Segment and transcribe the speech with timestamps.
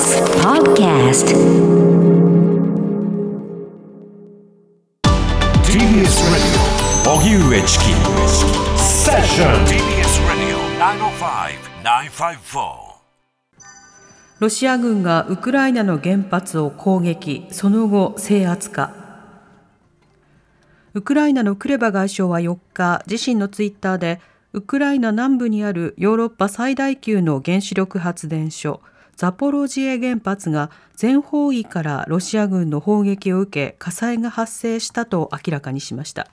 [0.00, 1.28] TBS Podcast
[5.62, 6.56] TBS Radio.
[7.04, 7.84] 荻上チキ
[8.80, 10.56] セッション TBS Radio
[11.84, 12.64] 905-954
[14.38, 18.94] ロシア軍がウクライナの原発を攻撃、その後制圧か。
[20.94, 24.18] ウクライナのクレバ外相は4日、自身のツイッターで、
[24.54, 28.80] ウクライナ南部にあるヨーロッパ最大級の原子力発電所、
[29.16, 36.28] ザポロジエ原発が全方位からロシア軍の砲撃を受け火災が発生したと明らかにしました。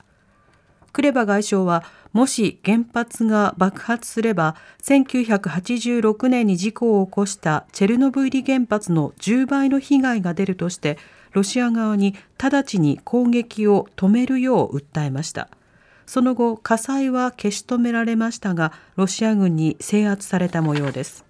[0.94, 10.98] クレバ外相はもし原発が爆発すれば1986年に事故を起こしたチェルノブイリ原発の10倍の被害が出るとして
[11.34, 15.50] ロシア側に直ちに攻撃を止めるよう訴えました。
[16.08, 21.27] その後火災は消し止められましたがロシア軍に制圧された模様です。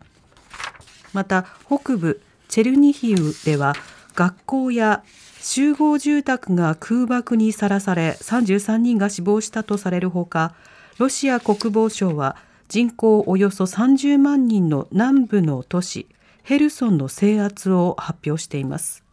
[1.14, 3.74] また北部チェルニヒウでは
[4.16, 5.04] 学校や
[5.40, 10.54] 集合住宅が空爆にさらされ33人が死亡したとされるほか
[10.98, 12.36] ロシア国防省は
[12.68, 16.08] 人口およそ30万人の南部の都市
[16.44, 19.04] ヘルソンの制圧を発表しています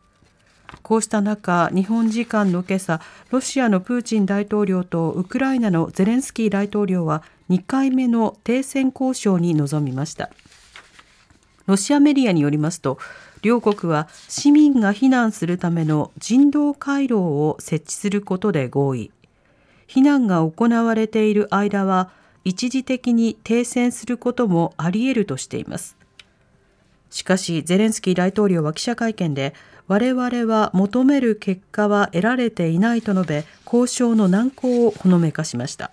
[0.82, 10.30] こうした中、日本時間の今朝、ロシアのプーチン大統領とウクライナのゼレンスキー大統領は2回目の停戦交渉に臨みました。
[11.66, 12.98] ロシアメディアによりますと、
[13.42, 19.10] 両国は市民が避難するための人道回廊を設置することで合意。
[19.86, 22.10] 避難が行われている間は、
[22.44, 25.96] 一時的に停戦することもあり得るとしています。
[27.10, 29.54] しかし、ゼレンスキー大統領は記者会見で、
[29.86, 35.90] 我々は求める結果は得られていないと述べ、交渉の難航をほのめかしました。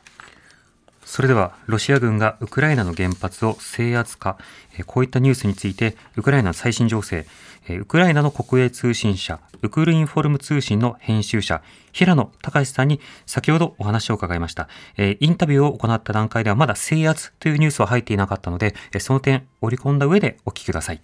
[1.11, 4.37] それでは、ロシア軍がウクライナの原発を制圧か、
[4.85, 7.27] こういったニュースについて、ウクライナの最新情勢、
[7.67, 14.69] ウクライナの国営通信社、ウクルインフォルム通信の編集者、平野隆さんに先ほどお話を伺いました。
[14.97, 21.01] インタビューを行った段階ではまだ制圧というニュースは入っていなかったので、その点織り込んだ上でお聞きください。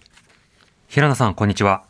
[0.86, 1.84] 平野さん、こんにちは。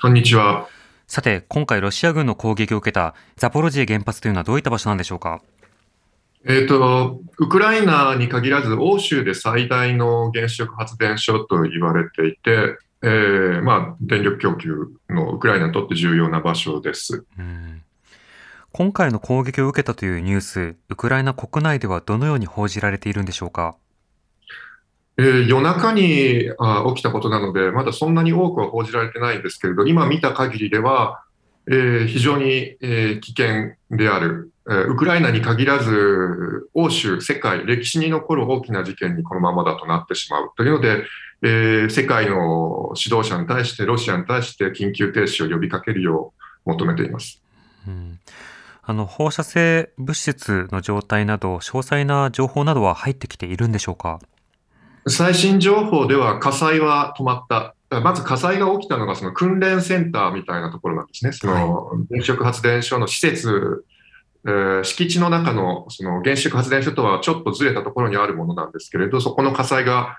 [0.00, 0.68] こんにちは。
[1.08, 5.42] さて、今回ロシア軍の攻撃を受けたザポロジエ原発というのはどういった場所なんでしょうか？
[6.48, 17.26] えっ、ー、と、ウクライナに限らず、欧州で最大の原子力発電所と言われていて、えー、まあ、電力供給のウクライナにとって重要な場所です。
[18.72, 23.76] 今回の攻撃を受けたというニュース、ウクライナ国内ではどのように報じられているんでしょうか？
[25.18, 31.24] えー、夜中にあ起きたことなので、まだそんなに多くは報じられてないんですけれど、今見た限りでは、
[31.66, 41.04] えー、非常に、えー、危険である、えー、ウクライナに限らず、欧州、世界、歴史に残る大きな事件にこのままだとなってしまうというので、
[41.42, 46.34] えー、世界の指導者に対して、ロシアに対して緊急停止を呼びかけるよ
[46.66, 47.42] う求めています。
[47.86, 48.18] うん
[48.90, 54.18] あの放射性物質の状態など、詳細な情報などは入ってきているんでしょうか？
[55.06, 57.74] 最新情報では火災は止まった。
[58.00, 61.32] まず火災が起きたのがその訓練センターみたいなところなんですね。
[61.32, 63.82] その原子力発電所の施設、えー、
[64.84, 70.16] 敷地の中のその原子力発電所とはちょっとずれたところにあるものなんですけれど、そこの火災が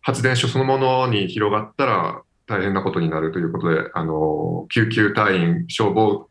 [0.00, 6.28] 発電所そのものに広がったら大変なことになるということで、あの救急隊員、消防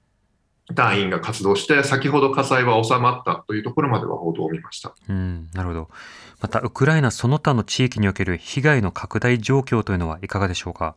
[0.75, 4.94] 隊員が活動して、先ほど火災は収まったというところまでは報道を見ました。
[5.07, 5.89] うんなるほど。
[6.41, 10.95] また、ウクライナその他の地域における被害の拡大状況というのはいかがでしょうか？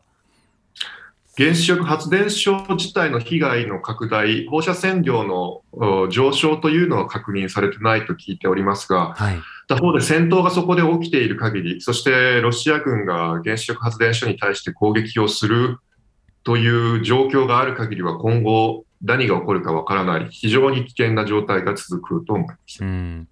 [1.35, 15.79] 原子力発電所自体の被害の拡大、放射線量の上昇というのは確認されてないと聞いておりますが、はい、他方で戦闘がそこで起きている限り、そしてロシア軍が原子力発電所に対して攻撃をする
[16.43, 22.83] という状況がある限りは、今後、何が起こるかわからない、非常に危険な状態が続くと思います。
[22.83, 23.27] うん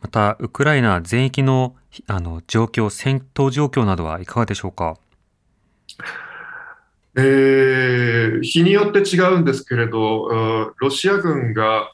[0.00, 4.96] また、ウクライナ全域のあの状況、戦闘状況などはいかがでしょうか？
[7.16, 11.90] えー、日によって違うんですけれど、ロシア軍が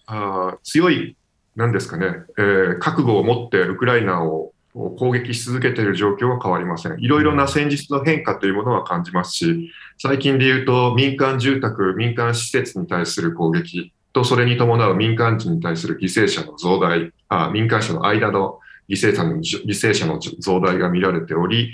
[0.63, 1.17] 強い、
[1.57, 7.01] なんですかね、えー、覚悟を持ってウクライナを攻撃し続けている状況は変わりません。
[7.01, 21.73] いろいろな戦術の変化というものは感じますし、最近で言うと民間住宅、民間施設に対する攻撃と、それに伴う民間人に対する犠牲者の増大、あ民間者の間の犠牲者の犠牲者の増大が見られており、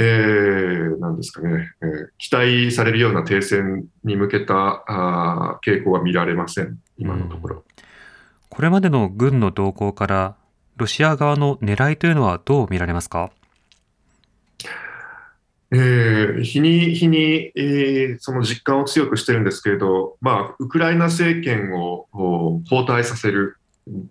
[0.00, 7.62] えー、なんですかね、えー、期待されるような停戦に向けたあ傾向は見られません、今のところ、うん。
[8.48, 10.36] これまでの軍の動向から、
[10.76, 13.32] ロシア側の狙いというのはどう見られますか？
[15.70, 22.06] えー、日に日に、えー、その実感を強くしてるんですけれど、まあ、ウクライナ政権を
[22.70, 23.56] 交代させる、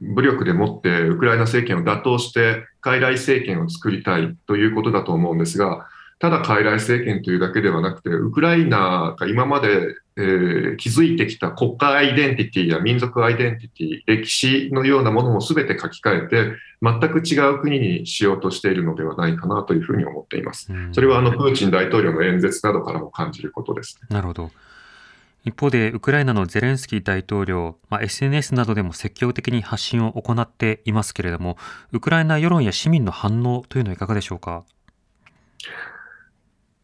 [0.02, 5.88] 武力でもってウクライナ政権を打倒して、傀儡政権を作りたいということだと思うんですが、
[6.20, 20.72] ただ傀儡政権というだけではなくて、ウクライナが今まで、えー、築いてきた国家アイデンティティや民族アイデンティティ、歴史のようなものも全て書き換えて、全く違う国にしようとしているのではないかなというふうに思っています。
[20.92, 24.52] それはあのプーチン大統領の演説などからも感じることです、なるほど。
[25.48, 31.58] 一方で、ウクライナのゼレンスキー大統領、まあ、SNS などでも積極的に発信を行っていますけれども、
[31.92, 34.66] ウクライナ世論や市民の反応というのはいかがでしょうか？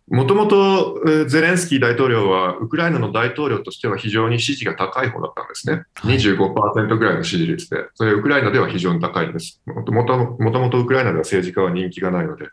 [0.10, 5.84] もともとゼレンスキー大統領は、ウクライナの大統領としては非常に支持が高い方だったんですね。
[6.04, 7.86] 25%ぐらいの支持率で。
[7.96, 9.62] それウクライナでは非常に高いんです。
[9.66, 10.04] もとも
[10.70, 12.48] とウクライナでは政治家は人気がないので。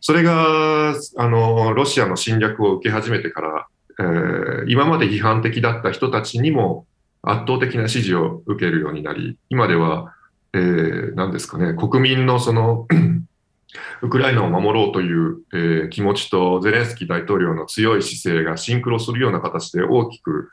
[0.00, 3.66] それが、あの、ロシアの侵略を受け始めてから、
[3.98, 6.86] えー、今まで批判的だった人たちにも
[7.22, 10.14] 圧倒的な支持を受けるようになり、今では、
[10.52, 12.86] えー、何ですかね、国民のその
[14.02, 20.50] ウクライナを守ろうという、えー、気持ちとゼレンスキー大統領の強い姿勢がシンクロするような形で大きく、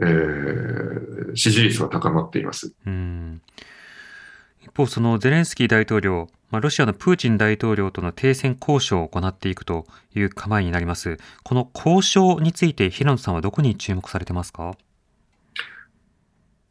[0.00, 2.72] えー、支持率が高まっています。
[2.86, 3.40] うん
[4.64, 9.84] 一方、そのゼレンスキー大統領、まあ、ロシアのプーチン大統領との停戦交渉を行っていくと
[10.16, 11.18] いう構えになります。
[11.42, 14.74] この交渉について平野さんはどこに注目されてますか？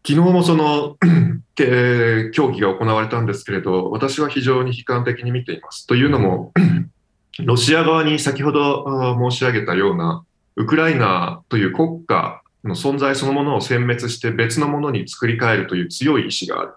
[0.05, 0.97] 昨日もその
[1.61, 5.85] え協議が行われたんですけれど、私は非常に悲観的に見ています。
[5.85, 6.51] というのも、
[7.45, 10.25] ロシア側に先ほど申し上げたような、
[10.55, 16.73] ウクライナという国家の存在そのものを殲滅して別のものに作り変えるという強い意志がある。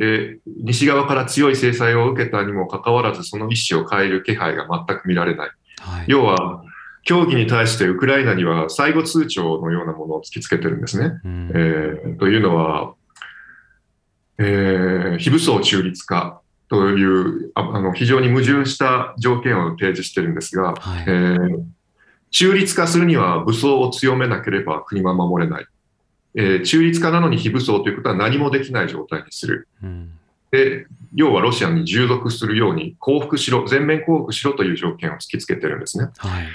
[0.00, 5.50] えー、西側から強い制裁を受けたにもかかわらず、その意思を変える気配が全く見られない。
[5.80, 6.62] はい、要は、
[7.08, 11.18] 協議に対してウクライナには最後通帳のようなものを突きつけてるんですね。
[11.24, 12.94] うん、えー、というのは、
[14.38, 21.64] えー、非武装中立化というあの非常に矛盾した条件を提示してるんですが、はい、えー、
[22.30, 25.66] 中立化するには武装を強めなければ国は守れない。
[26.34, 29.68] えー、中立化なのに非武装ということは何もできない状態にする。
[29.82, 30.12] うん、
[30.50, 36.10] で要はロシアに従属するように降伏しろ、全面降伏しろという条件を突きつけてるんですね。
[36.18, 36.46] はい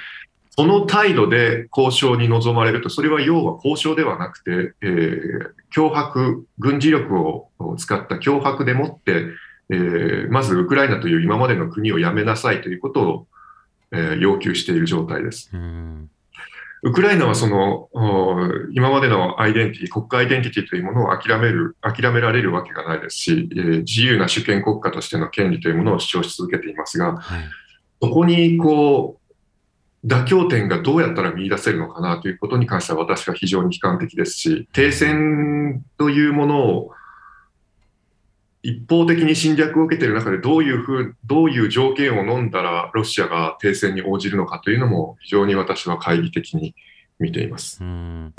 [0.55, 9.25] その態度で交渉に臨まれると、それは要は交渉ではなくて、えー、脅迫、軍事力を使った脅迫でもって、
[9.69, 13.27] えー、まずウクライナという今までの国をやめなさいということを、
[13.91, 15.49] えー、要求している状態です。
[16.85, 17.89] ウクライナはその
[18.73, 27.43] 今までのアイデンティティ、国家アイデンティティというものを諦める、諦められるわけがないですし、えー、自由な主権国家としての権利というものを主張し続けていますが、はい、
[28.01, 29.17] そこにこ
[30.03, 36.91] う妥協点がどうやったら見出せるのかなということに関しては私は非常に悲観的ですし、停戦というものを
[38.63, 46.73] 一方的に侵略を受けている中でどういうふう、どういう条件を飲んだらロシアが停戦に応じるのかというのも非常に私は懐疑的に
[47.19, 47.79] 見ています。
[47.81, 48.33] うん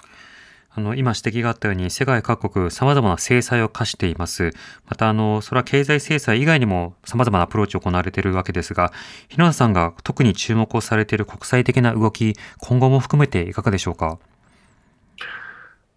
[0.77, 4.51] あの、今指摘があったように、世界各国様々な制裁を課しています。
[4.89, 8.93] また、あの、それは経済制裁以外にも様々なアプローチを行われているわけですが、
[9.29, 14.19] 日野さんが特に注目をされている国際的な動き、今後も含めていかがでしょうか？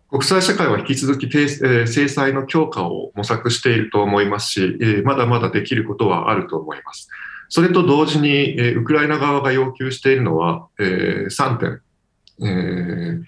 [0.09, 7.09] 国際社会は引き続き制裁の強化を模索していると思いますし、まだまだできることはあると思います。
[7.49, 11.81] それと同時に、ウクライナ側が要求しているのは3点。
[12.41, 13.23] えー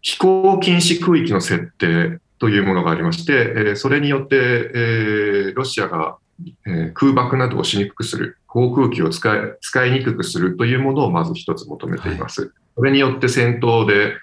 [0.00, 6.18] 飛行禁止区域の設定というものがありまして、それによって、ロシアが
[6.94, 12.42] 空爆などをしにくくする、航空機を使い使いにくくするというものをまず一つ求めています。
[12.42, 14.14] はい、それによって戦闘で、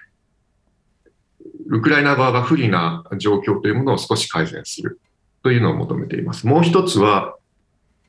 [1.68, 5.00] ウクライナ側が不利な状況というものを少し改善する
[5.42, 6.46] というのを求めています。
[6.46, 7.36] もう一つは、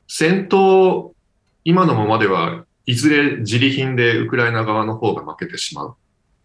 [0.06, 1.12] 戦闘、
[1.64, 5.96] 今のままではいずれ自利品でウクライナ側の方が負けてしまう。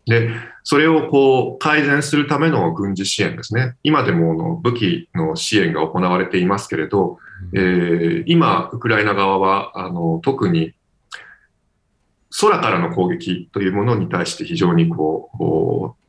[0.06, 0.32] で、
[0.64, 3.76] それをこう改善するための軍事支援ですね。
[3.84, 7.20] 今でもの武器の支援が行われていますけれど、
[7.54, 10.74] えー、今、ウクライナ側はあの特に
[12.42, 16.03] 空からの攻撃というものに対して非常にこう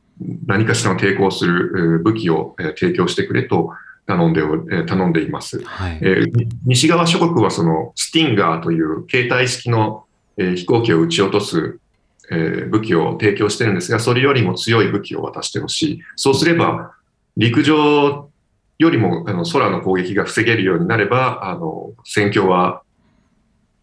[0.45, 3.71] 何かしらの抵抗する武器を提供してくれと
[4.05, 4.41] 頼んで
[4.85, 10.05] 頼んでいます、はい、えー、西側諸国はそのスティンガーという携帯式の
[10.37, 11.79] 飛行機を撃ち落とす
[12.31, 16.01] えー、武器を提供してるんですが、それよりも強い武器を渡してほしい。
[16.15, 16.93] そうすれば、
[17.37, 18.29] 陸上
[18.77, 22.81] よりもあの空の攻撃が防げるようになれば、あの戦況は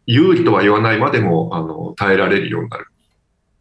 [0.06, 2.86] 有利とは言わないまでもあの耐えられるようになる。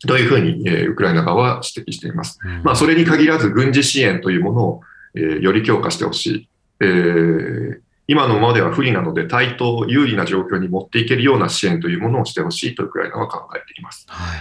[0.07, 2.39] というふうに、えー、ウクライナ側は指摘しています。
[2.63, 4.81] まあ、それに限らず軍事支援というものを、
[5.15, 6.49] えー、より強化してほしい。
[6.81, 14.05] えー、今のままでは不利なので、対等有利な状況に持っていけるような支援というものをしてほしいとウクライナは考えています。
[14.09, 14.37] は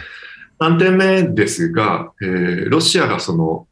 [0.69, 3.67] い、3点目ですが、えー、ロシアがその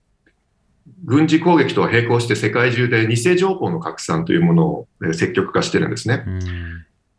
[1.05, 6.25] 軍事攻撃とは並行して世界中で偽情報の拡散というものを積極化してるんですね。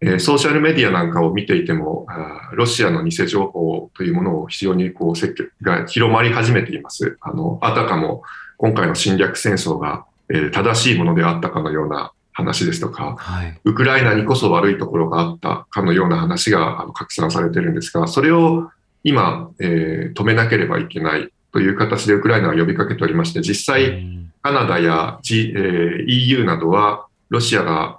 [0.01, 2.07] えソーシャルメディアなんかを見ていても、
[2.53, 7.17] ロシアの偽情報というものを非常にこう積極が広まり始めています。
[7.21, 8.23] あの、あたかも
[8.57, 18.71] 今回の侵略戦争が、え正しいものであったかのような話ですとか、はい、ウクライナにこそ悪いところがあったかのような話が拡散されてるんですが、それを
[19.03, 24.05] 今、えー、止めなければいけないという形でウクライナは呼びかけておりまして、実際、
[24.41, 27.98] カナダや、G えー、EU などは、ロシアが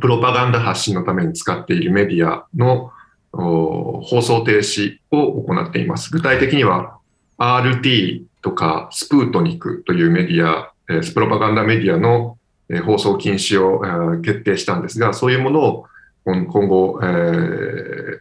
[0.00, 2.92] プロパガンダ発信のために使っているメディアの
[3.32, 6.10] 放送停止を行っています。
[6.10, 6.98] 具体的には
[7.38, 12.38] RT とかスプートニクというメディア、プロパガンダメディアの
[12.84, 15.86] 放送禁止を決定したんですが、そういうものを
[16.24, 18.20] 今後、え、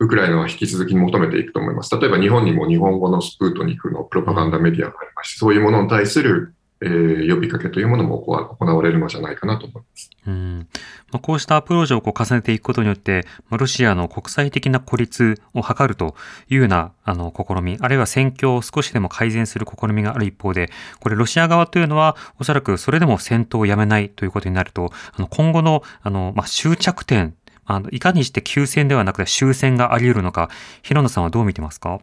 [0.00, 1.96] ウクライナは引き続き求めていくと思います。
[1.98, 10.10] 例えば日本にも日本語のスプートニクのプロパガンダメディアがありまして、そういうものに対するえー、呼びかけというものも行われるのじゃないかなと思います。
[10.26, 10.68] うん
[11.10, 16.14] まあ、こうしたアプローチをこう重ねていくことによって、まあ、ロシアの国際的な孤立を図ると
[16.48, 20.70] いうようなあの試み、あるいは戦況を少しでも改善する試みがある一方で、
[21.00, 30.48] これロシア側というのはおそらくそれでも戦闘をやめないということになると、あの今後のあの、まあ、終着点あのいかにして休戦ではなくて終戦があり得るのか、
[30.82, 32.00] 平野さんはどう見てますか？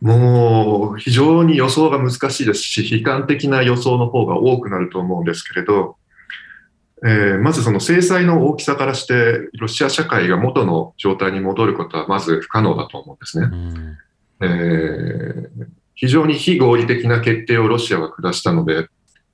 [0.00, 5.96] もう非常に予想が難しいですし、悲観的な予想の方が多くなると思うんですけれど、
[7.04, 13.96] えー、まずその制裁の大きさからして、ロシア社会が元の状態に戻ることはまず不可能だと思うんですね。
[14.40, 18.88] えー、非常に非合理的な決定をロシアが下したので、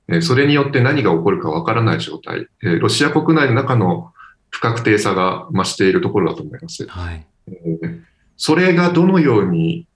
[0.07, 4.11] えー、それによって何が起こるかわからない状態、えー、ロシア国内の中の
[4.49, 6.87] 不確定さが増しているところだと思います。
[6.87, 8.01] はいえー、
[8.37, 9.87] それがどのように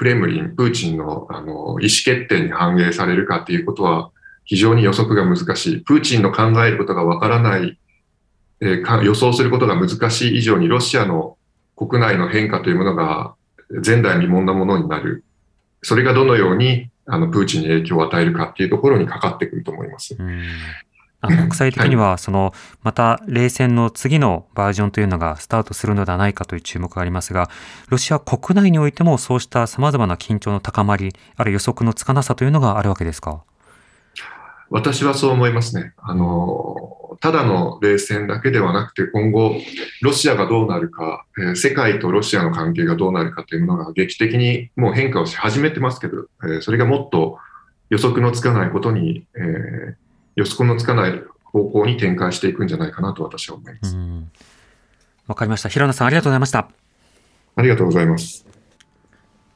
[0.00, 4.10] クレムリン、プーチンのあの意思決定に反映されるかということは
[4.46, 5.80] 非常に予測が難しい。
[5.80, 7.78] プーチンの考えることがわからない、
[8.62, 11.36] えー、予想することが難しい以上にロシアの
[11.76, 13.34] 国内の変化というものが
[13.84, 15.22] 前代未聞なものになる。
[15.82, 20.16] それがどのようにあのプーチンに影響を与えるかっていうところにかかってくると思います。
[21.22, 27.50] 国際的には、その、また冷戦の次のバージョンというのがスタートするのではないかという注目がありますが、
[27.88, 33.44] ロシア国内においてもそうした様々な緊張の高まり、あるいは予測のつかなさというのがあるわけですか？
[34.70, 35.94] 私はそう思いますね。
[35.98, 39.56] あの、ただの冷戦だけではなくて、今後、
[40.00, 47.36] ロシアがどうなるか、えー、世界とロシアの関係がどうなるかというものが劇的にもう変化をし始めてますけど、えー、それがもっと
[47.90, 49.94] 予測のつかないことに、えー、
[50.40, 53.96] 予測のつかない方向に展開していくんじゃないかなと私は思います。
[55.26, 55.68] わかりました。
[55.68, 56.68] 平野さん、ありがとうございました。
[57.56, 58.46] ありがとうございます。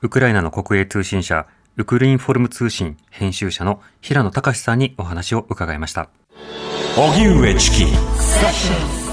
[0.02, 6.10] ウクライナの国営通信社、ウクルインフォルム通信編集者の平野隆さんにお話を伺いました。
[6.96, 9.03] 荻上チキ。